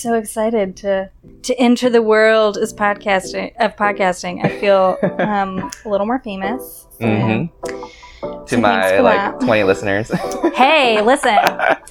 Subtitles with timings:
[0.00, 1.10] so excited to
[1.42, 4.44] to enter the world as podcasting of podcasting.
[4.44, 6.86] I feel um, a little more famous.
[6.98, 7.86] So- Mm-hmm.
[8.20, 9.40] To So my like that.
[9.40, 10.10] 20 listeners.
[10.54, 11.38] Hey, listen.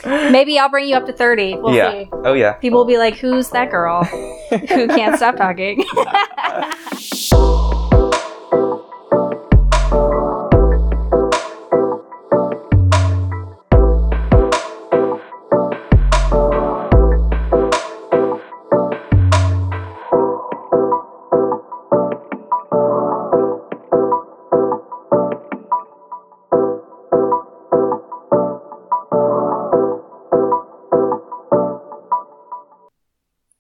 [0.06, 1.56] Maybe I'll bring you up to thirty.
[1.56, 1.92] We'll yeah.
[1.92, 2.10] see.
[2.12, 2.54] Oh yeah.
[2.54, 4.04] People will be like, "Who's that girl
[4.50, 5.84] who can't stop talking?"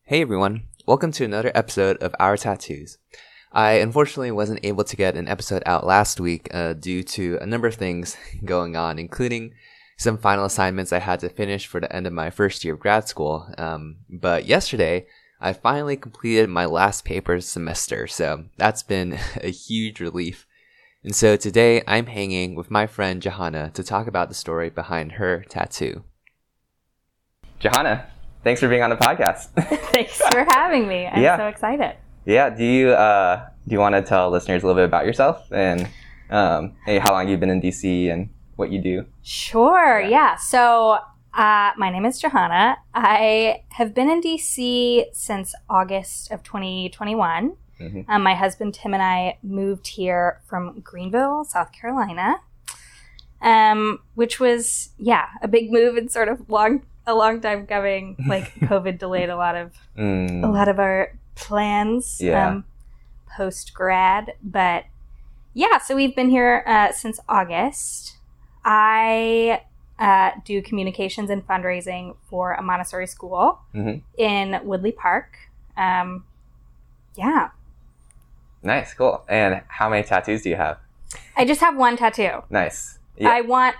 [0.09, 2.97] Hey everyone, welcome to another episode of Our Tattoos.
[3.51, 7.45] I unfortunately wasn't able to get an episode out last week uh, due to a
[7.45, 9.53] number of things going on, including
[9.99, 12.79] some final assignments I had to finish for the end of my first year of
[12.79, 13.53] grad school.
[13.59, 15.05] Um, but yesterday,
[15.39, 20.47] I finally completed my last paper semester, so that's been a huge relief.
[21.03, 25.11] And so today, I'm hanging with my friend Jahanna to talk about the story behind
[25.11, 26.03] her tattoo.
[27.61, 28.07] Jahanna,
[28.43, 29.49] thanks for being on the podcast.
[29.91, 31.07] Thanks for having me.
[31.07, 31.37] I'm Yeah.
[31.37, 31.95] so excited.
[32.25, 32.49] Yeah.
[32.49, 35.87] Do you uh, do you want to tell listeners a little bit about yourself and
[36.29, 39.05] um, hey, how long you've been in DC and what you do?
[39.23, 39.99] Sure.
[40.01, 40.09] Yeah.
[40.09, 40.35] Yeah.
[40.35, 40.99] So,
[41.33, 42.75] uh, my name is Jahanna.
[42.93, 47.55] I have been in DC since August of 2021.
[47.81, 48.05] Mhm.
[48.09, 52.35] Um, my husband Tim and I moved here from Greenville, South Carolina,
[53.41, 58.15] um, which was yeah a big move and sort of long a long time coming.
[58.27, 62.47] Like COVID delayed a lot of a Mm, lot of our plans Yeah.
[62.47, 62.65] um,
[63.35, 64.33] post grad.
[64.43, 64.85] But
[65.53, 68.17] yeah, so we've been here uh, since August.
[68.63, 69.61] I
[69.97, 74.01] uh, do communications and fundraising for a Montessori school Mhm.
[74.17, 75.37] in Woodley Park.
[75.75, 76.23] Um,
[77.15, 77.49] yeah,
[78.63, 79.23] nice, cool.
[79.27, 80.77] And how many tattoos do you have?
[81.35, 82.43] I just have one tattoo.
[82.49, 82.99] Nice.
[83.17, 83.29] Yeah.
[83.29, 83.75] I want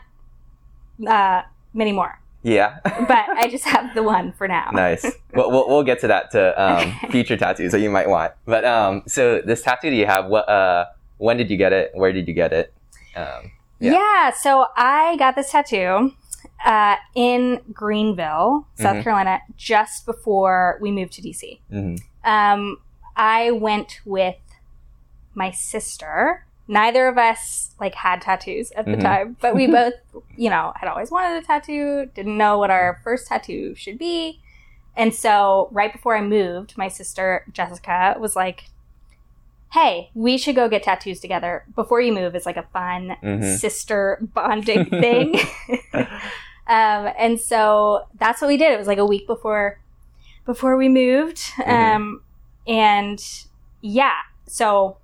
[1.07, 2.79] uh, many more, yeah.
[2.83, 4.69] but I just have the one for now.
[4.73, 5.03] nice.
[5.33, 8.33] Well, we'll we'll get to that to um, future tattoos that you might want.
[8.45, 10.85] But um, so this tattoo that you have, what uh,
[11.17, 11.91] when did you get it?
[11.93, 12.73] Where did you get it?
[13.15, 13.93] Um, Yeah.
[13.93, 14.31] Yeah.
[14.31, 16.13] so I got this tattoo
[16.65, 19.03] uh, in Greenville, South Mhm.
[19.03, 21.59] Carolina, just before we moved to DC.
[21.71, 21.99] mhm.
[22.23, 22.77] Um,
[23.15, 24.35] I went with
[25.35, 26.45] my sister.
[26.71, 29.01] Neither of us like had tattoos at the Mhm.
[29.01, 29.95] time, but we both,
[30.37, 32.05] you know, had always wanted a tattoo.
[32.13, 34.39] Didn't know what our first tattoo should be,
[34.95, 38.65] and so right before I moved, my sister Jessica was like,
[39.73, 43.57] "Hey, we should go get tattoos together before you move." It's like a fun Mhm.
[43.57, 45.35] sister bonding thing.
[45.93, 48.71] um, and so that's what we did.
[48.71, 49.79] It was like a week before
[50.45, 51.37] before we moved.
[51.57, 51.95] Mhm.
[51.95, 52.21] Um,
[52.67, 53.19] and
[53.81, 54.13] yeah,
[54.45, 54.97] so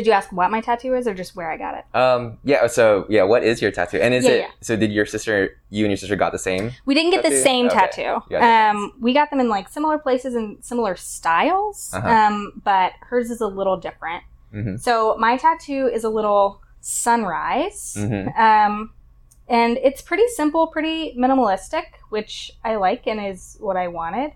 [0.00, 1.84] did you ask what my tattoo is or just where I got it?
[1.96, 2.66] Um, yeah.
[2.66, 3.98] So yeah, what is your tattoo?
[3.98, 4.48] And is Yeah, it yeah.
[4.60, 4.76] so?
[4.76, 6.72] Did your sister, you and your sister, got the same?
[6.84, 7.76] We didn't get the same Okay.
[7.78, 8.22] tattoo.
[8.28, 12.08] Yeah, Um, we got them in like similar places and similar styles, Uh-huh.
[12.08, 14.22] um, but hers is a little different.
[14.52, 14.76] Mm-hmm.
[14.76, 17.94] So my tattoo is a little sunrise.
[17.98, 18.36] Mhm.
[18.38, 18.92] Um,
[19.48, 24.32] and it's pretty simple, pretty minimalistic, which I like and is what I wanted.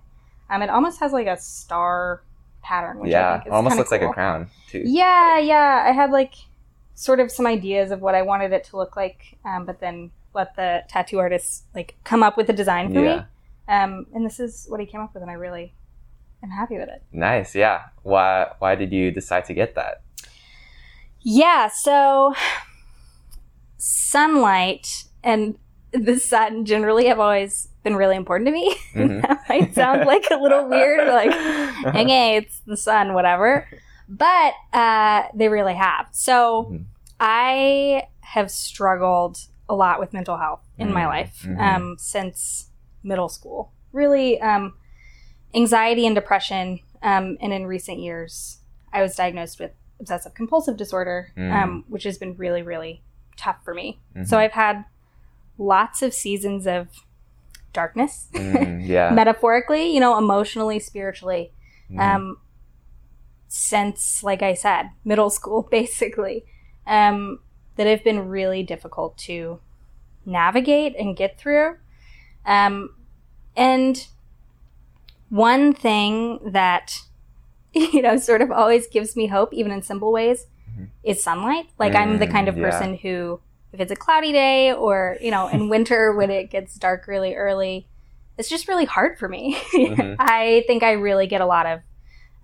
[0.51, 2.23] Um, it almost has like a star
[2.69, 4.83] pattern, which I Yeah, think is almost looks like a crown too.
[4.85, 5.85] Yeah, yeah.
[5.89, 6.35] I had like
[6.95, 10.11] sort of some ideas of what I wanted it to look like, um, but then
[10.35, 13.17] let the tattoo artist like come up with a design for Yeah.
[13.17, 13.23] me.
[13.69, 15.75] Um, and this is what he came up with, and I really
[16.43, 17.03] am happy with it.
[17.13, 17.55] Nice.
[17.55, 17.79] Yeah.
[18.03, 20.03] Why Why did you decide to get that?
[21.21, 22.35] Yeah, so
[23.79, 25.59] sunlight and
[25.93, 28.77] the sun generally have always been really important to me.
[28.95, 29.23] Mhm.
[29.23, 31.31] that might sound like a little weird, like,
[31.95, 33.69] okay, it's the sun, whatever.
[34.09, 36.09] But uh, they really have.
[36.13, 36.85] So Mhm.
[37.21, 41.59] I have struggled a lot with mental health in my Mm, life mhm.
[41.61, 42.71] um, since
[43.03, 43.73] middle school.
[43.93, 44.75] Really, um,
[45.55, 46.81] anxiety and depression.
[47.03, 48.59] Um, and in recent years,
[48.93, 51.53] I was diagnosed with obsessive compulsive disorder, Mm.
[51.53, 53.03] um, which has been really, really
[53.37, 53.99] tough for me.
[54.25, 54.85] So I've had
[55.59, 56.89] lots of seasons of
[57.73, 59.11] darkness, Mm, yeah.
[59.15, 61.53] metaphorically, you know, emotionally, spiritually,
[61.91, 62.01] Mhm.
[62.01, 62.39] um,
[63.49, 66.45] since, like I said, middle school, basically,
[66.87, 67.41] um,
[67.77, 69.61] that have been really difficult to
[70.27, 71.77] navigate and get through.
[72.45, 72.95] Um,
[73.57, 74.07] and
[75.31, 77.01] one thing that,
[77.73, 80.89] you know, sort of always gives me hope, even in simple ways, Mhm.
[81.03, 81.67] is sunlight.
[81.79, 82.63] Like, I'm the Mm, kind of yeah.
[82.63, 83.41] person who,
[83.73, 87.35] if it's a cloudy day or, you know, in winter when it gets dark really
[87.35, 87.87] early,
[88.37, 89.57] it's just really hard for me.
[89.73, 90.17] Mhm.
[90.21, 91.81] I think I really get a lot of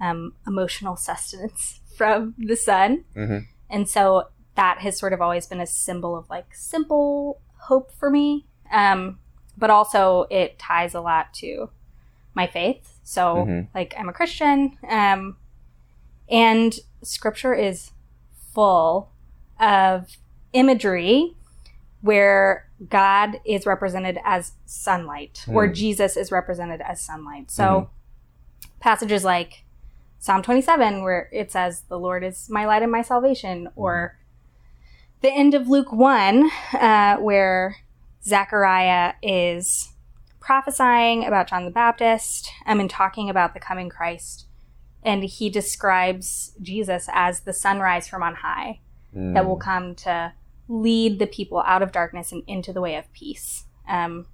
[0.00, 3.04] um, emotional sustenance from the sun.
[3.14, 3.38] hmm
[3.70, 8.10] And so that has sort of always been a symbol of like simple hope for
[8.10, 8.46] me.
[8.72, 9.18] Um,
[9.56, 11.70] but also it ties a lot to
[12.34, 12.98] my faith.
[13.04, 13.68] So Mhm.
[13.74, 14.76] like I'm a Christian.
[14.88, 15.36] Um,
[16.28, 17.92] and scripture is
[18.52, 19.10] full
[19.60, 20.16] of
[20.54, 21.34] imagery
[22.00, 25.74] where God is represented as sunlight or Mm.
[25.74, 27.50] Jesus is represented as sunlight.
[27.50, 27.90] So
[28.80, 29.64] passages like
[30.18, 34.16] Psalm 27, where it says, The Lord is my light and my salvation, or
[35.20, 37.76] the end of Luke 1, uh, where
[38.22, 39.92] Zechariah is
[40.40, 44.46] prophesying about John the Baptist um, and talking about the coming Christ.
[45.02, 48.80] And he describes Jesus as the sunrise from on high
[49.16, 49.32] Mm.
[49.34, 50.32] that will come to
[50.68, 53.64] lead the people out of darkness and into the way of peace.
[53.88, 54.26] Um,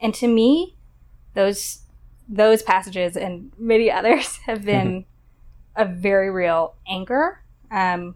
[0.00, 0.76] and to me,
[1.34, 1.80] those
[2.28, 5.04] those passages and many others have been
[5.76, 7.40] a very real anchor
[7.70, 8.14] um,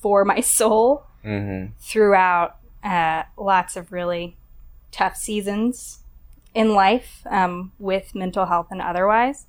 [0.00, 1.70] for my soul Mhm.
[1.78, 4.36] throughout uh, lots of really
[4.90, 6.00] tough seasons
[6.52, 9.46] in life um, with mental health and otherwise.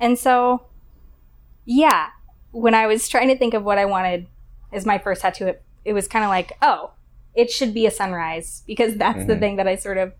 [0.00, 0.62] And so,
[1.66, 2.08] yeah,
[2.52, 4.26] when I was trying to think of what I wanted
[4.72, 6.92] as my first tattoo, it, was kind of like, oh,
[7.34, 9.40] it should be a sunrise because that's the Mhm.
[9.40, 10.12] thing that I sort of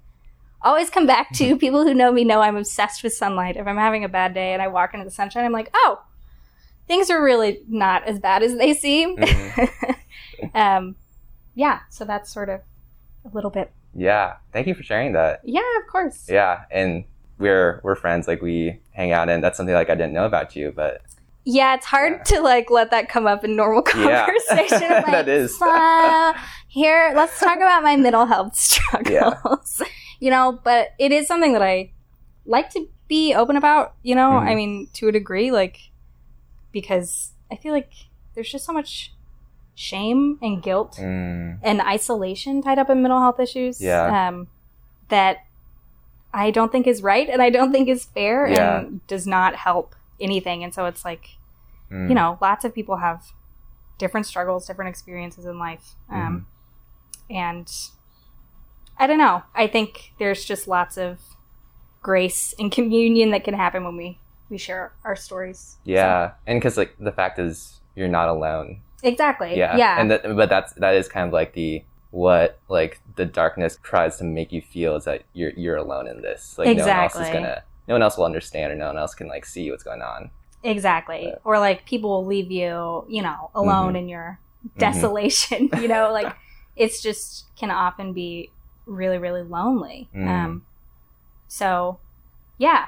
[0.62, 1.56] always come back to.
[1.56, 3.56] People who know me know I'm obsessed with sunlight.
[3.56, 6.02] If I'm having a bad day and I walk into the sunshine, I'm like, oh,
[6.88, 9.16] things are really not as bad as they seem.
[9.16, 9.96] Mhm.
[10.54, 10.96] um,
[11.54, 12.60] yeah, so that's sort of
[13.24, 13.70] a little bit.
[13.94, 14.34] Yeah.
[14.52, 15.40] Thank you for sharing that.
[15.44, 16.28] Yeah, of course.
[16.28, 17.04] Yeah, and
[17.38, 18.26] we're we're friends.
[18.26, 21.00] Like we hang out, and that's something like I didn't know about you, but
[21.44, 22.22] Yeah, it's hard Yeah.
[22.36, 24.82] to like let that come up in normal conversation.
[24.84, 25.60] I'm like, That is.
[25.60, 26.32] "Uh,
[26.68, 29.76] here, let's talk about my mental health struggles.
[29.80, 29.86] Yeah.
[30.20, 31.90] you know, but it is something that I
[32.46, 33.94] like to be open about.
[34.02, 34.48] You know, Mhm.
[34.48, 35.78] I mean, to a degree, like
[36.72, 37.90] because I feel like
[38.34, 39.12] there's just so much
[39.76, 44.28] shame and guilt mm, and isolation tied up in mental health issues Yeah.
[44.28, 44.46] um,
[45.08, 45.38] that
[46.32, 48.78] I don't think is right and I don't think is fair Yeah.
[48.80, 50.62] and does not help anything.
[50.64, 51.30] And so it's like,
[51.90, 53.32] mm, you know, lots of people have
[53.98, 55.94] different struggles, different experiences in life.
[56.10, 56.26] Mm-hmm.
[56.26, 56.46] Um,
[57.30, 57.70] And
[58.98, 59.42] I don't know.
[59.54, 61.18] I think there's just lots of
[62.02, 64.18] grace and communion that can happen when we,
[64.50, 65.76] we share our stories.
[65.84, 68.80] yeah, and because like the fact is you're not alone.
[69.02, 69.56] Exactly.
[69.56, 70.00] Yeah, Yeah.
[70.00, 74.18] and that, but that's that is kind of like the what like the darkness tries
[74.18, 76.56] to make you feel is that you're you're alone in this.
[76.58, 79.14] Like no one else is gonna, no one else will understand, or no one else
[79.14, 80.30] can like see what's going on.
[80.62, 81.30] Exactly.
[81.32, 83.98] But- Or like people will leave you, you know, alone Mhm.
[83.98, 84.38] in your
[84.78, 86.34] desolation, you know, like
[86.76, 88.50] it's just can often be
[88.86, 90.08] really, really lonely.
[90.14, 90.28] Mm.
[90.28, 90.66] Um,
[91.48, 91.98] so
[92.58, 92.86] yeah,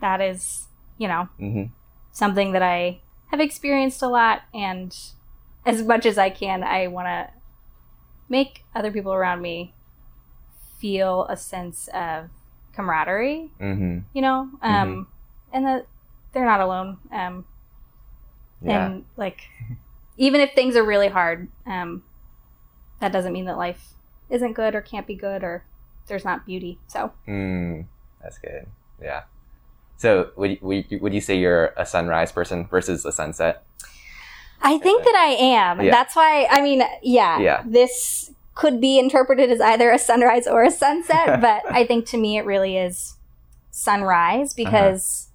[0.00, 0.68] that is,
[0.98, 1.64] you know, hmm
[2.12, 3.00] something that I
[3.30, 4.42] have experienced a lot.
[4.52, 4.94] And
[5.64, 7.30] as much as I can, I want to
[8.28, 9.74] make other people around me
[10.78, 12.30] feel a sense of
[12.74, 15.06] camaraderie hmm you know um
[15.52, 15.86] and that
[16.32, 17.44] they're not alone um
[18.62, 18.86] Yeah.
[18.86, 19.42] and like
[20.16, 22.02] even if things are really hard um
[23.00, 23.94] that doesn't mean that life
[24.28, 25.64] isn't good or can't be good or
[26.06, 27.86] there's not beauty so Mm,
[28.22, 28.66] that's good.
[29.00, 29.22] Yeah.
[29.96, 33.64] So would you, would you, would you say you're a sunrise person versus a sunset?
[34.62, 35.90] i think that i am Yeah.
[35.90, 37.62] that's why i mean yeah Yeah.
[37.64, 42.18] this could be interpreted as either a sunrise or a sunset but i think to
[42.18, 43.16] me it really is
[43.70, 44.64] sunrise Uh-huh.
[44.64, 45.28] because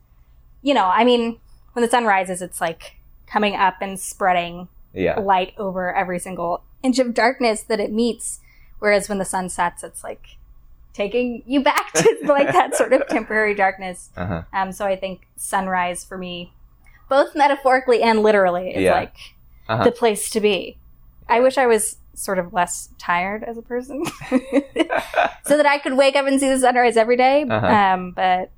[0.62, 1.40] you know i mean
[1.74, 2.96] when the sun rises it's like
[3.28, 5.20] coming up and spreading Yeah.
[5.20, 8.40] light over every single inch of darkness that it meets.
[8.80, 10.38] Whereas when the sun sets, it's like
[10.94, 14.10] taking you back to like that sort of temporary darkness.
[14.16, 14.42] Uh huh.
[14.54, 16.54] Um, so I think sunrise for me,
[17.10, 18.94] both metaphorically and literally, is Yeah.
[18.94, 19.16] like
[19.68, 19.84] Uh-huh.
[19.84, 20.78] the place to be.
[21.28, 25.94] I wish I was sort of less tired as a person, so that I could
[25.98, 27.44] wake up and see the sunrise every day.
[27.44, 27.66] Uh-huh.
[27.68, 28.52] Um, but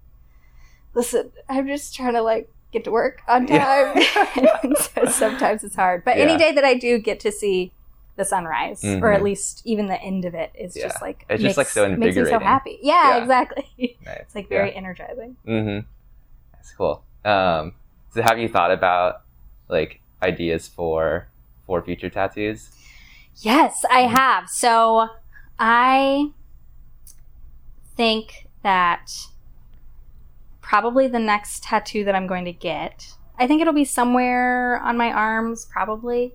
[0.93, 3.57] listen, I'm just trying to like get to work on time.
[3.97, 4.59] Yeah.
[4.63, 6.03] And so sometimes it's hard.
[6.03, 7.71] But any day that I do get to see
[8.17, 9.15] the sunrise, or Mhm.
[9.15, 10.87] at least even the end of it, is Yeah.
[10.87, 12.79] just like It's just, like, so makes me so happy.
[12.81, 13.21] Yeah, Yeah.
[13.21, 13.97] exactly.
[14.05, 14.17] Nice.
[14.21, 15.37] It's like very energizing.
[15.47, 15.85] Mm-hmm.
[16.53, 17.03] That's cool.
[17.23, 17.73] Um,
[18.13, 19.21] so have you thought about
[19.69, 21.27] like ideas for
[21.67, 22.69] for future tattoos?
[23.39, 24.49] Yes, I have.
[24.49, 25.09] So
[25.59, 26.31] I
[27.95, 29.11] think that
[30.61, 34.97] probably the next tattoo that I'm going to get, I think it'll be somewhere on
[34.97, 36.33] my arms, probably.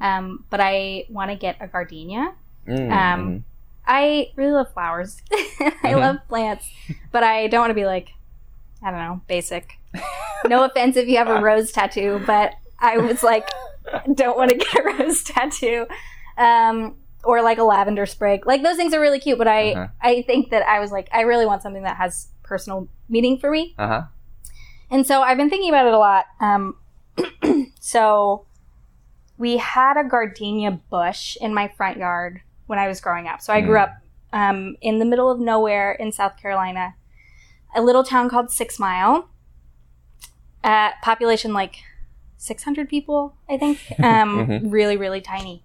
[0.00, 2.34] Um, but I want to get a gardenia.
[2.66, 3.44] Mm, Um,
[3.86, 5.20] I really love flowers.
[5.32, 6.00] I Mhm.
[6.00, 6.70] love plants,
[7.12, 8.10] but I don't want to be like,
[8.82, 9.78] I don't know, basic.
[10.46, 13.48] No offense if you have a rose tattoo, but I was like,
[14.14, 15.86] don't want to get a rose tattoo.
[16.36, 18.46] Um, or like a lavender sprig.
[18.46, 19.86] Like those things are really cute, but I Uh-huh.
[20.02, 23.50] I think that I was like, I really want something that has personal meaning for
[23.50, 23.74] me.
[23.78, 24.02] Uh huh.
[24.90, 26.26] And so I've been thinking about it a lot.
[26.40, 26.76] Um,
[27.80, 28.44] so
[29.38, 33.40] we had a gardenia bush in my front yard when I was growing up.
[33.40, 33.82] So I grew Mm.
[33.82, 33.94] up
[34.32, 36.94] um, in the middle of nowhere in South Carolina,
[37.74, 39.28] a little town called Six Mile.
[40.62, 41.76] Uh, population like
[42.36, 43.78] 600 people, I think.
[44.02, 44.72] Um, Mhm.
[44.72, 45.63] Really, really tiny.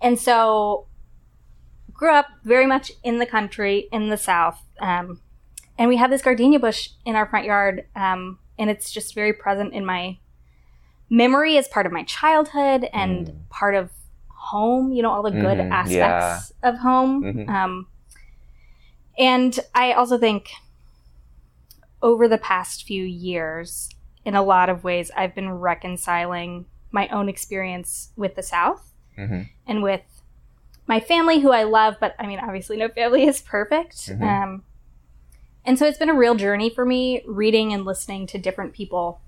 [0.00, 0.86] And so
[1.92, 4.62] grew up very much in the country in the South.
[4.80, 5.20] Um,
[5.78, 7.86] and we have this gardenia bush in our front yard.
[7.94, 10.18] Um, and it's just very present in my
[11.10, 13.48] memory as part of my childhood and Mm.
[13.50, 13.90] part of
[14.28, 17.22] home, you know, all the good Mhm, aspects of home.
[17.22, 17.48] Mhm.
[17.48, 17.86] Um,
[19.18, 20.50] and I also think
[22.02, 23.90] over the past few years,
[24.24, 29.42] in a lot of ways, I've been reconciling my own experience with the South hmm
[29.66, 30.02] and with
[30.86, 33.94] my family, who I love, but I mean, obviously, no family is perfect.
[34.08, 34.22] Mhm.
[34.22, 34.62] Um,
[35.64, 39.20] and so it's been a real journey for me reading and listening to different people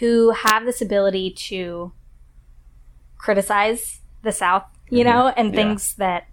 [0.00, 1.92] who have this ability to
[3.16, 5.06] criticize the South, you Mhm.
[5.06, 5.56] know, and Yeah.
[5.56, 6.26] things that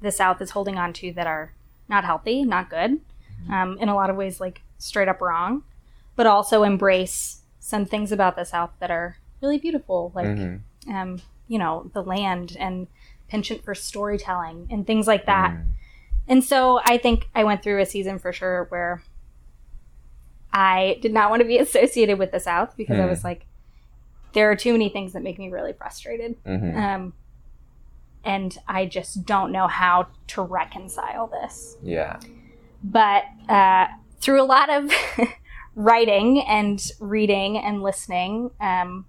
[0.00, 1.52] the South is holding on to that are
[1.88, 3.00] not healthy, not good,
[3.44, 3.52] Mm-hmm.
[3.52, 5.62] um, in a lot of ways, like straight up wrong,
[6.16, 10.56] but also embrace some things about the South that are really beautiful, like hmm
[10.88, 11.20] um,
[11.52, 12.86] you know, the land and
[13.28, 15.50] penchant for storytelling and things like that.
[15.52, 15.64] Mm.
[16.28, 19.02] And so I think I went through a season for sure where
[20.52, 23.08] I did not want to be associated with the South because I Hmm.
[23.10, 23.46] was like,
[24.32, 26.36] there are too many things that make me really frustrated.
[26.46, 27.12] hmm Um,
[28.24, 31.76] and I just don't know how to reconcile this.
[31.82, 32.18] Yeah.
[32.84, 33.88] But uh,
[34.20, 34.90] through a lot of
[35.74, 39.06] writing and reading and listening, um,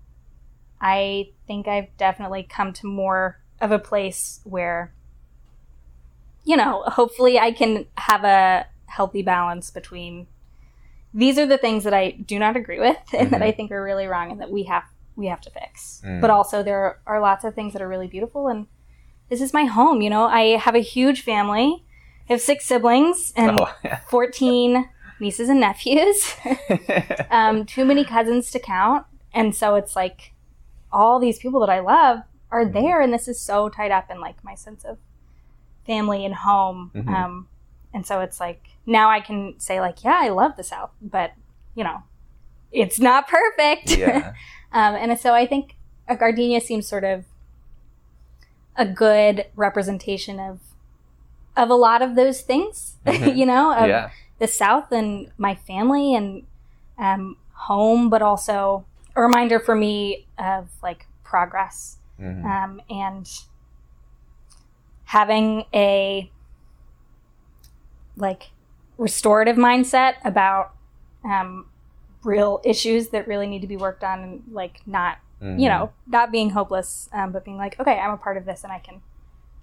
[0.83, 4.93] I think I've definitely come to more of a place where,
[6.43, 10.27] you know, hopefully I can have a healthy balance between
[11.13, 13.45] these are the things that I do not agree with and that Mhm.
[13.45, 14.83] I think are really wrong and that we have
[15.15, 16.01] we have to fix.
[16.03, 16.21] Mm.
[16.21, 18.65] But also there are lots of things that are really beautiful and
[19.29, 20.25] this is my home, you know.
[20.25, 21.85] I have a huge family.
[22.29, 23.99] I have six siblings and Oh, yeah.
[24.09, 26.35] 14 nieces and nephews.
[27.31, 29.05] um, too many cousins to count.
[29.33, 30.32] And so it's like
[30.93, 32.19] all these people that I love
[32.51, 34.97] are there, and this is so tied up in like my sense of
[35.85, 36.91] family and home.
[36.93, 37.07] Mhm.
[37.13, 37.47] Um,
[37.93, 41.33] and so it's like now I can say like, yeah, I love the South, but
[41.75, 42.03] you know,
[42.71, 43.97] it's not perfect.
[43.97, 44.33] yeah.
[44.71, 45.75] um, and so I think
[46.07, 47.25] a gardenia seems sort of
[48.75, 50.59] a good representation of
[51.55, 53.35] of a lot of those things, Mhm.
[53.35, 54.09] you know, of yeah.
[54.39, 56.43] the South and my family and
[56.97, 62.45] um, home, but also a reminder for me of like progress Mhm.
[62.45, 63.27] um, and
[65.05, 66.31] having a
[68.15, 68.51] like
[68.97, 70.73] restorative mindset about
[71.25, 71.67] um,
[72.23, 75.69] real issues that really need to be worked on and like not you Mhm.
[75.69, 78.71] know not being hopeless um, but being like okay i'm a part of this and
[78.71, 79.01] i can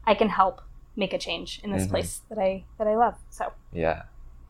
[0.05, 0.61] i can help
[0.95, 1.91] make a change in this Mhm.
[1.91, 4.03] place that i that i love so Yeah.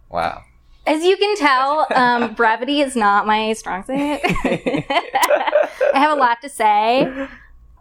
[0.09, 0.43] Wow.
[0.87, 3.97] As you can tell, um, brevity is not my strong suit.
[4.25, 4.85] I
[5.95, 7.03] have a lot to say,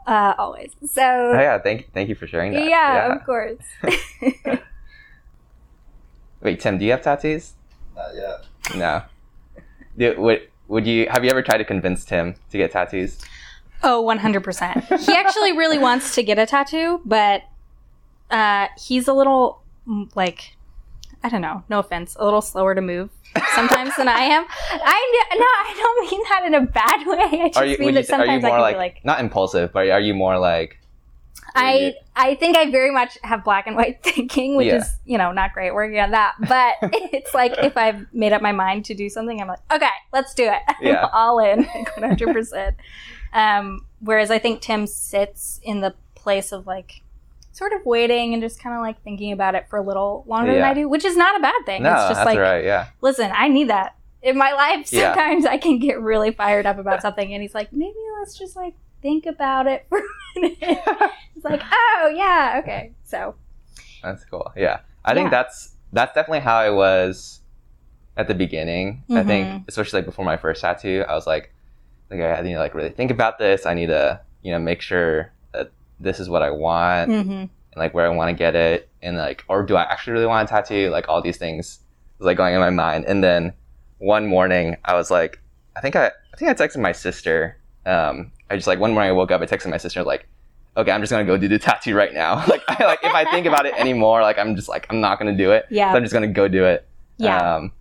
[0.08, 0.72] uh, always.
[0.86, 1.58] So, Oh, yeah.
[1.60, 2.66] Thank thank you for sharing that.
[2.68, 3.58] yeah, of course.
[6.42, 7.54] Wait, Tim, do you have tattoos?
[7.96, 8.46] Not yet.
[8.78, 9.02] No.
[9.98, 13.20] Do, would would you have you ever tried to convince Tim to get tattoos?
[13.82, 15.00] oh, 100%.
[15.06, 17.44] He actually really wants to get a tattoo, but
[18.30, 19.62] uh, he's a little,
[20.16, 20.58] like,
[21.24, 23.10] I don't know, no offense, a little slower to move
[23.54, 24.46] sometimes than I am.
[24.72, 27.42] I no, I don't mean that in a bad way.
[27.44, 29.90] I just you mean that you sometimes I can like, be like, not impulsive, but
[29.90, 30.78] are you more like
[31.56, 34.78] I I think I very much have black and white thinking, which Yeah.
[34.78, 36.36] is you know not great working on that.
[36.48, 39.88] But it's like if I've made up my mind to do something, I'm like, okay,
[40.14, 40.62] let's do it.
[40.82, 41.04] Yeah.
[41.06, 42.34] I'm all in, 100.
[42.34, 42.76] percent
[43.34, 47.02] Um, Whereas I think Tim sits in the place of like
[47.52, 50.54] sort of waiting and just kind of like thinking about it for a little longer
[50.54, 51.84] than I do, which is not a bad thing.
[51.84, 52.88] No, it's just that's like, right, yeah.
[53.02, 54.92] listen, I need that in my life.
[54.94, 55.14] Yeah.
[55.14, 58.56] Sometimes I can get really fired up about something, and he's like, maybe let's just
[58.56, 60.58] like think about it for a minute.
[61.36, 62.92] It's like, oh yeah, okay.
[63.06, 63.34] So
[64.04, 64.52] That's cool.
[64.58, 64.80] Yeah.
[65.06, 67.40] I think that's that's definitely how I was
[68.18, 69.04] at the beginning.
[69.10, 69.64] I think Mhm.
[69.70, 71.54] especially like before my first tattoo, I was like
[72.12, 73.66] like I need to like really think about this.
[73.66, 75.32] I need to, you know, make sure
[76.00, 77.10] this is what I want.
[77.12, 80.14] hmm and like where I want to get it and like or do I actually
[80.14, 80.90] really want a tattoo?
[80.90, 81.80] Like all these things
[82.18, 83.06] was like going in my mind.
[83.06, 83.54] And then
[84.00, 85.40] one morning I was like,
[85.76, 87.58] I think I I think I texted my sister.
[87.86, 90.28] Um, I just like one morning I woke up, I texted my sister like,
[90.78, 92.36] okay, I'm just gonna go do the tattoo right now.
[92.48, 95.20] like I like if I think about it anymore, like I'm just like I'm not
[95.20, 95.68] gonna do it.
[95.70, 95.92] Yeah.
[95.92, 96.88] So I'm just gonna go do it.
[97.18, 97.56] Yeah.
[97.58, 97.72] Um,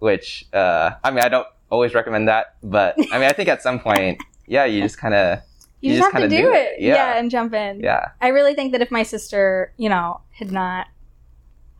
[0.00, 3.62] which uh, I mean I don't always recommend that, but I mean I think at
[3.62, 5.40] some point, yeah, you just kind of
[5.80, 6.78] you, you just, just have to do, do it.
[6.78, 6.80] it.
[6.82, 7.16] Yeah.
[7.18, 7.80] and jump in.
[7.80, 8.06] yeah.
[8.20, 10.88] I really think that if my sister, you know, had not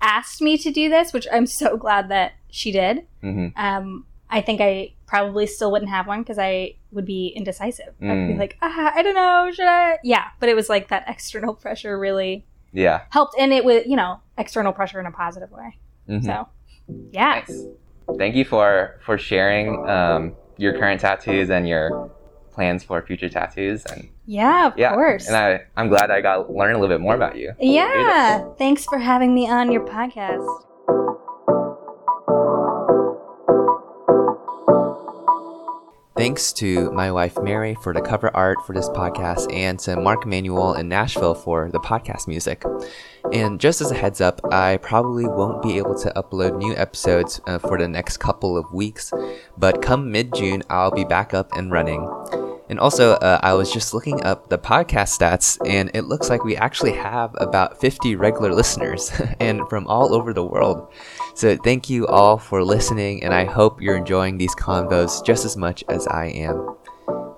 [0.00, 4.42] asked me to do this, which I'm so glad that she did, hmm um, I
[4.42, 7.94] think I probably still wouldn't have one because I would be indecisive.
[8.00, 8.38] I'd be Mm.
[8.38, 9.98] like, ah, I don't know, should I?
[10.04, 13.02] Yeah, but it was like that external pressure really Yeah.
[13.10, 15.78] helped, and it was, you know, external pressure in a positive way.
[16.10, 16.24] Mhm.
[16.24, 16.46] So,
[17.10, 17.64] yeah, Nice.
[18.18, 22.10] Thank you for for sharing um, your current tattoos and your
[22.58, 23.84] plans for future tattoos.
[23.86, 25.28] And yeah, of yeah, course.
[25.28, 27.52] and I I'm glad I got learn a little bit more about you.
[27.60, 30.44] yeah, thanks for having me on your podcast.
[36.16, 40.26] Thanks to my wife Mary for the cover art for this podcast and to Mark
[40.26, 42.64] Manuel in Nashville for the podcast music.
[43.32, 47.40] And just as a heads up, I probably won't be able to upload new episodes
[47.46, 49.12] uh, for the next couple of weeks,
[49.56, 52.00] but come mid June, I'll be back up and running.
[52.68, 56.44] And also, uh, I was just looking up the podcast stats, and it looks like
[56.44, 59.10] we actually have about 50 regular listeners,
[59.40, 60.92] and from all over the world.
[61.34, 65.56] So, thank you all for listening, and I hope you're enjoying these convos just as
[65.56, 66.76] much as I am.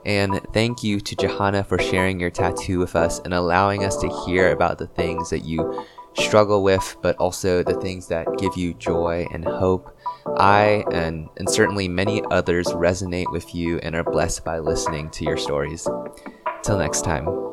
[0.05, 4.09] And thank you to Jahanna for sharing your tattoo with us and allowing us to
[4.25, 5.85] hear about the things that you
[6.15, 9.97] struggle with, but also the things that give you joy and hope.
[10.37, 15.25] I and, and certainly many others resonate with you and are blessed by listening to
[15.25, 15.87] your stories.
[16.62, 17.50] Till next time.